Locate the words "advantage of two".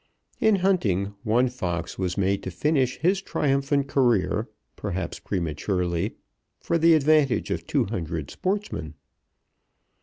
6.95-7.83